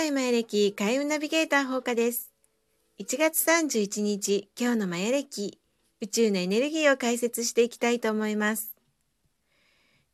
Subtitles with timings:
[0.00, 2.30] 代マヤ暦開運ナビゲーター放課です。
[3.00, 5.60] 1月31日、今日のマヤ暦、
[6.00, 8.74] 宇宙のエネルギーを解説していきたいと思います。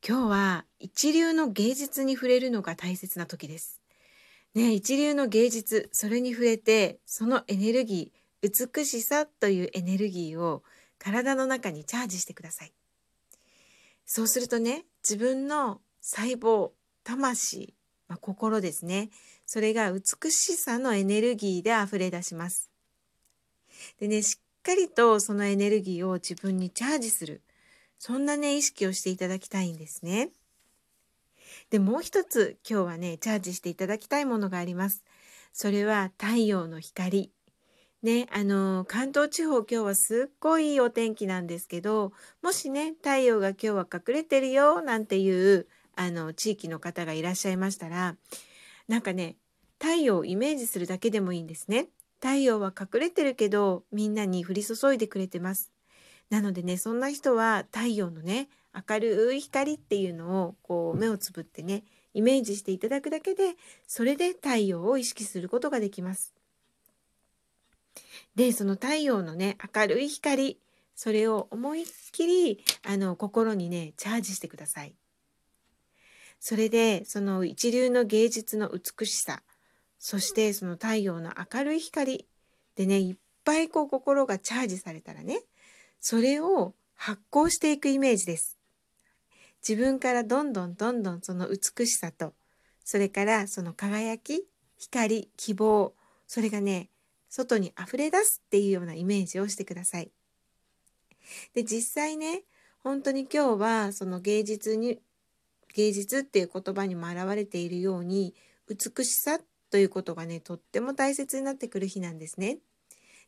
[0.05, 3.81] 今日は一流の芸術に触れるのが大切な時です。
[4.57, 10.65] ね、一流の芸術、それに触れて、そのエネルギー、美しさというエネルギーを
[10.99, 12.73] 体の中にチャージしてください。
[14.05, 16.73] そうするとね、自分の細胞、
[17.05, 17.77] 魂、
[18.09, 19.11] まあ、心ですね。
[19.47, 22.71] それが美しさのエネルギーで溢れ出します。
[23.99, 27.43] でね、しっかりとそのエネルギーを自分にチャージする。
[27.99, 30.31] そんなね、意識をしていただきたいんですね。
[31.71, 35.05] で、もう一つ今日はね、チャージしていただきたいものがあります。
[35.53, 37.33] それは太陽の光。
[38.03, 48.17] ね、あの、関東地方今日はすっごいいいお天気なんですけど、もしね、太陽が今日は隠れてるよ、なんていうあの地域の方がいらっしゃいましたら
[48.89, 49.37] なんかね
[49.79, 51.89] 太陽をイメージするだけでもいいんですね。
[52.21, 55.71] 太陽は隠れてるけどみんなに降り注いでくれてます。
[56.31, 58.49] なのでねそんな人は太陽のね
[58.89, 63.55] 明るい光っていうのをこう目をつぶってねイメージしていただくだけで
[63.87, 66.35] それで太陽を意識することができます。
[68.35, 70.59] でその太陽のね明るい光
[70.95, 74.95] それを思いっきりあの心にねチャージしてください。
[76.49, 79.43] それでその一流の芸術の美しさ
[79.99, 82.25] そしてその太陽の明るい光
[82.77, 85.41] でねいっぱいこう心がチャージされたらね
[85.99, 88.57] それを発光していくイメージです。
[89.69, 92.33] 自分からどんどんどんどんその美しさと
[92.85, 94.45] それからその輝き
[94.79, 95.95] 光希望
[96.29, 96.91] それがね
[97.29, 100.13] 外に溢れ出すっていうようなイメージをしてください。
[101.55, 102.45] で実際ね
[102.85, 105.01] 本当に今日はその芸術に
[105.77, 108.35] 芸術っていう言葉にも表れているように
[108.67, 109.39] 美しさ
[109.71, 112.59] ということがねとっても大切になってくる日なんですね。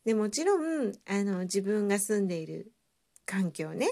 [0.03, 2.71] でもちろんあの自分が住んでいる
[3.27, 3.91] 環境ね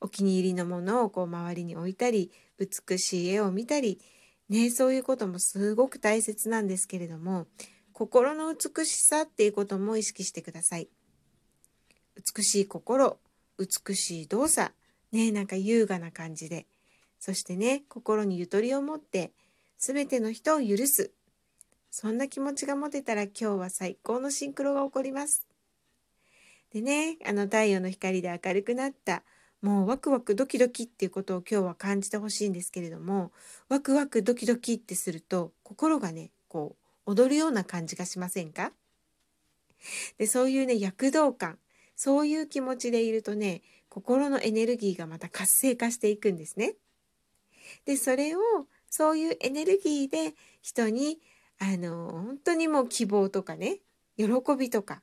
[0.00, 4.00] お気に入りのものをこう周りに置いたり美しい絵を見たり
[4.48, 7.48] ねそういうこともすごく大切なんですけれども
[7.92, 10.88] 心の美しさっていうことも意識してください。
[12.36, 13.18] 美しい心
[13.58, 14.72] 美しい動作
[15.10, 16.66] ねなんか優雅な感じで
[17.18, 19.32] そしてね心にゆとりを持って
[19.78, 21.10] 全ての人を許す
[21.90, 25.46] そんな気持ちが持てたら今日は最高のシンクロが起こります。
[26.72, 29.22] でねあの太陽の光で明るくなった
[29.62, 33.32] もうワクワクドキドキっていうことを今日は感じてほしいんですけれども
[33.68, 38.72] ワクワクドキドキってすると心がねこう踊るような感じがしませんか？
[40.18, 41.58] でそういうね躍動感
[41.96, 46.74] そういう気持ちでいるとね心のエネルギーがまた活性化していくんですね。
[47.84, 48.40] でそれを
[48.90, 51.18] そういうエネルギーで人に
[51.58, 53.78] あの本当にもう希望とかね
[54.16, 54.26] 喜
[54.58, 55.02] びとか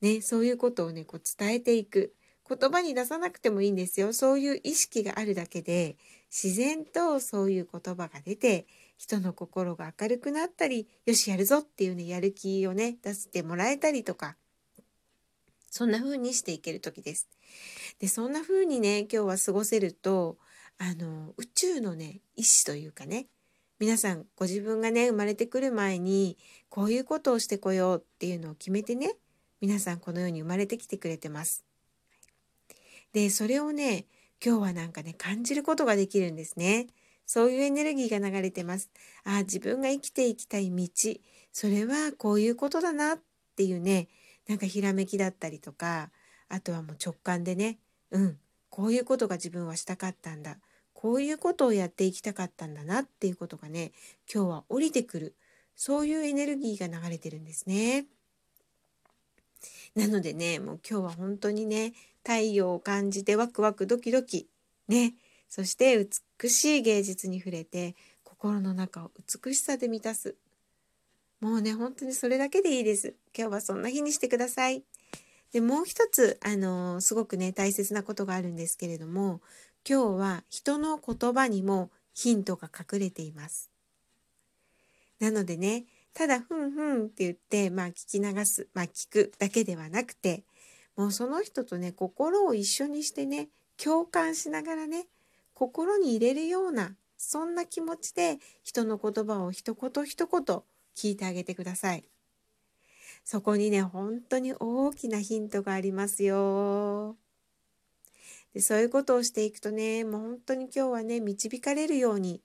[0.00, 2.14] ねそういうことをねこう伝えていく
[2.48, 5.96] 言葉に出さなくてもいいんですよそういう意識があるだけで
[6.30, 8.66] 自然とそういう言葉が出て
[8.96, 14.36] 人の心が明るくなったりよしやるぞっていうねやる気をね出してもらえたりとか
[15.70, 17.28] そんな風にしていける時です。
[17.98, 20.36] でそんな風にね今日は過ごせると
[20.78, 23.26] あの宇宙のね意志というかね
[23.78, 26.38] 皆さんご自分がね生まれてくる前に
[26.68, 29.16] こういうことをしてこようっていうのを決めてね
[29.60, 31.64] 皆さんこのように生まれてきてくれてます。
[33.12, 34.06] でそれをね
[34.44, 36.86] 今日はなんかね感じることができるんですね。
[37.26, 38.90] そういうエネルギーが流れてます。
[39.24, 40.88] あ自分が生きていきたい道
[41.52, 43.20] それはこういうことだなっ
[43.56, 44.08] ていうね
[44.48, 46.10] なんかひらめきだったりとか
[46.48, 47.78] あとはもう直感でね
[48.10, 48.38] うん
[48.72, 50.56] こういうことが自分はしたかったんだ。
[50.94, 53.92] こういうことをやっていきたかったんだなっていうことがね
[54.32, 55.34] 今日は降りてくる。
[55.76, 58.06] そういうエネルギーが流れてるんですね。
[59.94, 61.92] なのでねもう今日は本当にね
[62.24, 64.48] 太陽を感じてワクワクドキドキ。
[64.88, 65.12] ね。
[65.50, 66.08] そして
[66.40, 67.94] 美しい芸術に触れて
[68.24, 69.10] 心の中を
[69.44, 70.34] 美しさで満たす。
[71.40, 73.16] もうね本当にそれだけでいいです。
[73.36, 74.82] 今日はそんな日にしてください。
[75.52, 79.40] でもう一つあのすごくね大切なことがあるんですけれども
[79.88, 83.70] 今日は人の言葉にもヒントが隠れています。
[85.20, 85.84] なのでね
[86.14, 90.44] ただふんふんって言ってまあ聞き流すまあ聞くだけではなくて
[90.96, 93.48] もうその人とね心を一緒にしてね
[93.82, 95.06] 共感しながらね
[95.54, 100.62] 心に入れるようなそんな気持ちで人の言葉を一言一言
[100.96, 102.04] 聞いてあげてください。
[103.24, 107.16] そこにね、本当に大きなヒントがありますよ。
[108.54, 112.42] でそういうことをしていくとね、もう本当に今日はね、導かれるように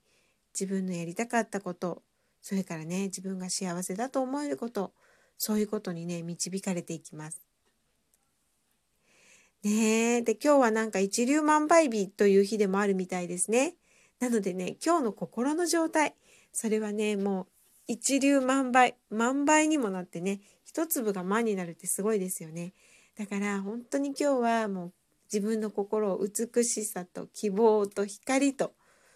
[0.54, 2.02] 自分のやりたかったこと、
[2.48, 4.94] それからね自分が幸せだと思えること
[5.38, 7.42] そういうことにね導かれていきます。
[9.64, 13.76] ねえで今日はなんか一粒万倍日という日でもあるみたいですね。
[14.22, 16.16] なのでね今日の心の状態
[16.54, 17.48] それはねもう
[17.88, 22.74] 一粒万倍万倍にもなってね一粒が万になるってすごいですよね。
[23.18, 24.94] だから本当に今日はもう
[25.34, 28.74] 自分の心を美しさと希望と光と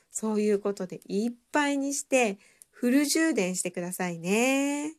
[0.10, 2.38] そういうことでいっぱいにして
[2.72, 4.96] フル充電してくださいね。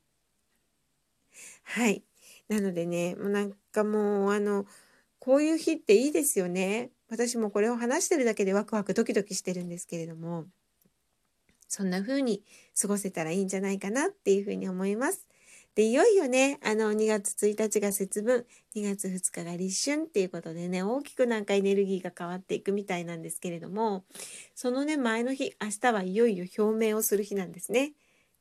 [1.64, 2.04] はい。
[2.48, 4.66] なのでね、もうなんかもうあの、
[5.18, 6.90] こういう日っていいですよね。
[7.08, 10.46] 私もこれを話してるだけでワクワクドキドキしてるんですけれども、
[11.68, 12.42] そんな風に
[12.80, 15.26] 過ごせたらいいんじゃないかなっていう風に思います。
[15.74, 24.04] で、いよいよね、あの、2月1日が節分、2月2日が立春っていうことでね、大きくなんかエネルギーが変わっていくみたいなんですけれども、
[24.54, 27.92] そのね、前の日、明日はいよいよ表明をする日なんですね。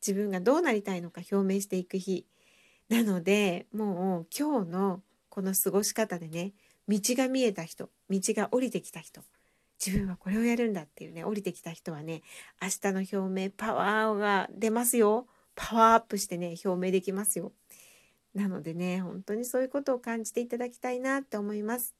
[0.05, 2.25] 自分がどうなりたいのか表明していく日。
[2.89, 6.51] なので、もう今日のこの過ごし方でね、
[6.89, 9.21] 道が見えた人、道が降りてきた人、
[9.83, 12.21] 自分はこれをやるんだっていうね、降りてきた人はね、
[12.61, 15.27] 明日の表明パワーが出ますよ。
[15.55, 17.51] パワーアップしてね表明できますよ。
[18.33, 21.95] なのでね本当にそういうことを感じていただきたいなって思います。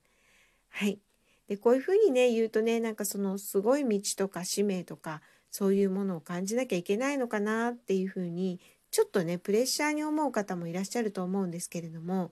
[0.70, 1.00] はい。
[1.48, 12.32] でこういうふうにね言うとねなんかそのすごい道とか使命とかそういうものを感じなきゃいけないのかなっていうふうにちょっとねプレッシャーに思う方もいらっしゃると思うんですけれども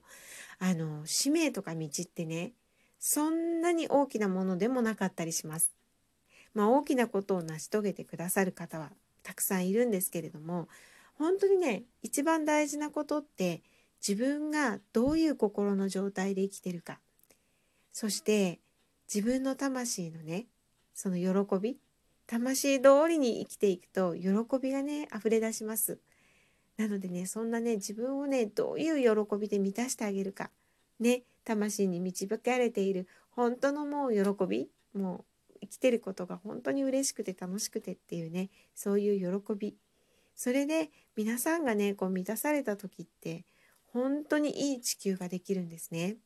[0.58, 2.52] あの使命とか道ってね
[3.00, 5.72] そんなに大きなものでもなかったりします。
[6.54, 8.90] まあ、大きなことを成し遂げてくださる方は
[9.22, 10.68] たくさんいるんですけれども
[11.14, 13.62] 本当にね一番大事なことって
[14.06, 17.00] 自分がどういう心の状態で生きてるか。
[17.92, 18.60] そして
[19.12, 20.46] 自分の魂のね
[20.94, 21.78] その喜び
[22.26, 24.28] 魂通りに生きていくと喜
[24.62, 25.98] びがね溢れ出します。
[26.76, 30.50] なのでねそんなね自分をねどういう喜びで満たしてあげるか。
[30.98, 33.06] ね魂に導かれている。
[33.30, 34.68] 本当のもう喜び。
[34.94, 38.50] もう生きてることが本当に嬉しくて楽しくてっていうね。
[38.74, 39.76] そういう喜び。
[40.34, 43.44] それで皆さんがねこう満たされた時って
[43.92, 46.16] 本当にいい地球ができるんですね。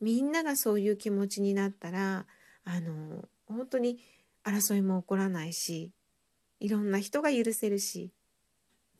[0.00, 2.26] みんながそういう気持ちになったら
[2.64, 3.98] あの本当に
[4.44, 5.92] 争いも起こらないし
[6.58, 8.12] いろんな人が許せるし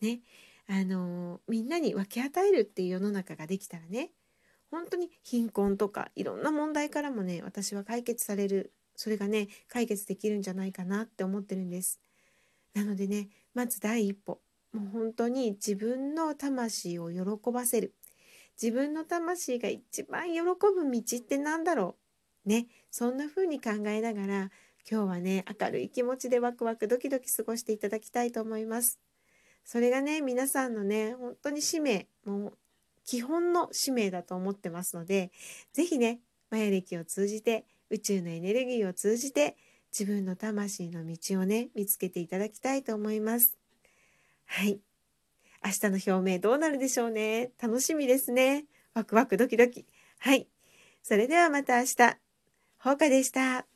[0.01, 0.21] ね。
[0.69, 4.11] あのみんなに分け与えるっていう世の中ができたらね
[4.73, 12.01] 本当に貧困とかいろんな問題からもね私は解決されるそれがね解決できるんじゃないかなって思ってるんです。
[12.75, 14.41] なのでねまず第一歩。
[14.73, 17.95] もう本当に自分の魂を喜ばせる。
[18.61, 21.97] 自分の魂が一番喜ぶ道って何だろ
[22.47, 22.49] う。
[22.49, 22.67] ね。
[22.91, 24.51] そんな風に考えながら
[24.91, 28.99] 今日はね明るい気持ちでワクワクドキドキ過ごしていただきたいと思います。
[29.65, 32.09] それがね皆さんのね本当に使命。
[32.25, 32.59] もう
[33.05, 35.31] 基本の使命だと思ってますので
[35.73, 36.21] 是非ね
[36.51, 39.57] マヤ歴を通じて宇宙のエネルギーを通じて
[39.93, 43.59] 自分の魂の道をね、見つけていただきたいと思います。
[44.47, 44.81] はい。
[45.65, 47.53] 明日の表明どうなるでしょうね。
[47.63, 48.65] 楽しみですね。
[48.95, 49.87] ワクワクドキドキ。
[50.19, 50.49] はい。
[51.03, 52.19] それではまた明日。
[52.79, 53.72] ほうかでした。